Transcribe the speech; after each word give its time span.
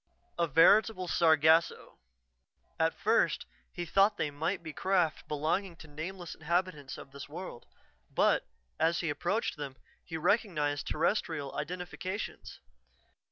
A 0.39 0.47
veritable 0.47 1.07
sargasso. 1.07 1.99
At 2.79 2.97
first, 2.97 3.45
he 3.71 3.85
thought 3.85 4.17
they 4.17 4.31
might 4.31 4.63
be 4.63 4.73
craft 4.73 5.27
belonging 5.27 5.75
to 5.75 5.87
nameless 5.87 6.33
inhabitants 6.33 6.97
of 6.97 7.11
this 7.11 7.29
world, 7.29 7.67
but, 8.09 8.47
as 8.79 9.01
he 9.01 9.11
approached 9.11 9.57
them, 9.57 9.75
he 10.03 10.17
recognized 10.17 10.87
Terrestrial 10.87 11.53
identifications. 11.55 12.59